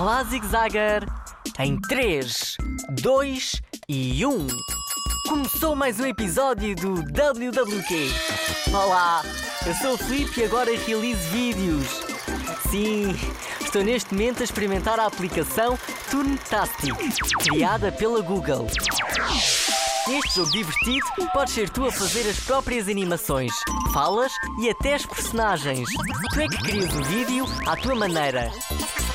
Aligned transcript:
Olá, 0.00 0.24
Zig 0.24 0.46
Zagger! 0.46 1.06
Em 1.58 1.78
3, 1.78 2.56
2 3.02 3.60
e 3.86 4.24
1. 4.24 4.46
Começou 5.28 5.76
mais 5.76 6.00
um 6.00 6.06
episódio 6.06 6.74
do 6.74 6.94
WWQ. 7.02 8.08
Olá, 8.72 9.20
eu 9.66 9.74
sou 9.74 9.92
o 9.92 9.98
Filipe 9.98 10.40
e 10.40 10.44
agora 10.44 10.74
realizo 10.74 11.20
vídeos. 11.28 11.86
Sim, 12.70 13.14
estou 13.60 13.84
neste 13.84 14.14
momento 14.14 14.40
a 14.40 14.44
experimentar 14.44 14.98
a 14.98 15.04
aplicação 15.04 15.78
Toontastic, 16.10 16.96
criada 17.42 17.92
pela 17.92 18.22
Google. 18.22 18.68
Jogo 20.34 20.50
divertido, 20.52 21.06
podes 21.32 21.54
ser 21.54 21.68
tu 21.68 21.84
a 21.84 21.90
fazer 21.90 22.28
as 22.28 22.38
próprias 22.38 22.88
animações, 22.88 23.52
falas 23.92 24.32
e 24.60 24.70
até 24.70 24.94
as 24.94 25.04
personagens. 25.04 25.88
Tu 26.32 26.40
é 26.40 26.46
que 26.46 26.62
crias 26.62 26.94
o 26.94 27.02
vídeo 27.02 27.44
à 27.66 27.76
tua 27.76 27.96
maneira. 27.96 28.48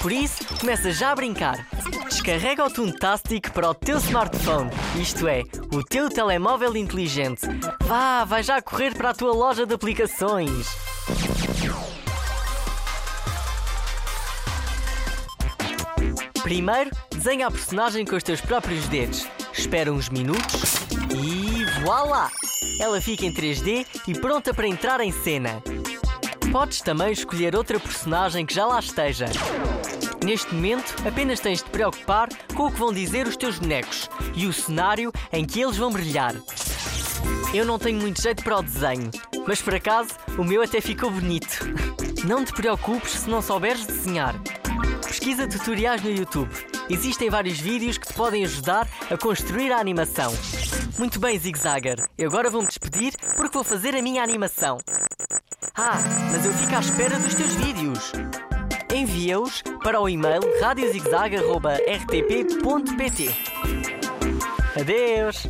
Por 0.01 0.11
isso, 0.11 0.43
começa 0.59 0.91
já 0.91 1.11
a 1.11 1.15
brincar. 1.15 1.65
Descarrega 2.09 2.65
o 2.65 2.69
Toontastic 2.69 3.49
para 3.51 3.69
o 3.69 3.73
teu 3.73 3.97
smartphone, 3.99 4.69
isto 4.99 5.25
é, 5.25 5.43
o 5.73 5.81
teu 5.81 6.09
telemóvel 6.09 6.75
inteligente. 6.75 7.47
Vá, 7.83 8.25
vai 8.25 8.43
já 8.43 8.61
correr 8.61 8.93
para 8.93 9.11
a 9.11 9.13
tua 9.13 9.33
loja 9.33 9.65
de 9.65 9.73
aplicações. 9.73 10.67
Primeiro, 16.43 16.91
desenha 17.25 17.47
a 17.47 17.51
personagem 17.51 18.05
com 18.05 18.15
os 18.15 18.21
teus 18.21 18.39
próprios 18.39 18.87
dedos. 18.87 19.25
Espera 19.51 19.91
uns 19.91 20.09
minutos 20.09 20.75
e 21.09 21.65
voilá! 21.83 22.29
Ela 22.79 23.01
fica 23.01 23.25
em 23.25 23.33
3D 23.33 23.83
e 24.07 24.13
pronta 24.13 24.53
para 24.53 24.67
entrar 24.67 25.01
em 25.01 25.11
cena. 25.11 25.59
Podes 26.51 26.81
também 26.81 27.11
escolher 27.11 27.55
outra 27.55 27.79
personagem 27.79 28.45
que 28.45 28.53
já 28.53 28.67
lá 28.67 28.79
esteja. 28.79 29.25
Neste 30.23 30.53
momento, 30.53 30.93
apenas 31.03 31.39
tens 31.39 31.57
de 31.57 31.65
te 31.65 31.71
preocupar 31.71 32.29
com 32.53 32.67
o 32.67 32.71
que 32.71 32.77
vão 32.77 32.93
dizer 32.93 33.25
os 33.25 33.35
teus 33.35 33.57
bonecos 33.57 34.07
e 34.35 34.45
o 34.45 34.53
cenário 34.53 35.11
em 35.33 35.45
que 35.45 35.59
eles 35.59 35.77
vão 35.77 35.91
brilhar. 35.91 36.35
Eu 37.55 37.65
não 37.65 37.79
tenho 37.79 37.99
muito 37.99 38.21
jeito 38.21 38.43
para 38.43 38.59
o 38.59 38.61
desenho, 38.61 39.09
mas 39.47 39.59
por 39.63 39.73
acaso 39.73 40.11
o 40.37 40.43
meu 40.43 40.61
até 40.61 40.79
ficou 40.79 41.09
bonito. 41.09 41.57
Não 42.23 42.43
te 42.43 42.53
preocupes 42.53 43.11
se 43.11 43.29
não 43.29 43.39
souberes 43.39 43.85
desenhar. 43.85 44.33
Pesquisa 45.07 45.47
tutoriais 45.47 46.01
no 46.01 46.09
YouTube. 46.09 46.49
Existem 46.89 47.29
vários 47.29 47.59
vídeos 47.59 47.97
que 47.97 48.07
te 48.07 48.13
podem 48.13 48.45
ajudar 48.45 48.87
a 49.09 49.17
construir 49.17 49.71
a 49.71 49.79
animação. 49.79 50.31
Muito 50.97 51.19
bem, 51.19 51.37
Zig 51.39 51.57
Zagger. 51.57 52.05
Eu 52.17 52.29
agora 52.29 52.49
vou-me 52.49 52.67
despedir 52.67 53.13
porque 53.35 53.53
vou 53.53 53.63
fazer 53.63 53.95
a 53.95 54.01
minha 54.01 54.23
animação. 54.23 54.77
Ah, 55.75 55.97
mas 56.31 56.45
eu 56.45 56.53
fico 56.53 56.75
à 56.75 56.79
espera 56.79 57.17
dos 57.19 57.33
teus 57.33 57.53
vídeos. 57.55 58.11
Envia-os 58.93 59.63
para 59.83 59.99
o 59.99 60.07
e-mail 60.07 60.41
radiozigzag.rtp.pt 60.61 63.29
Adeus! 64.79 65.47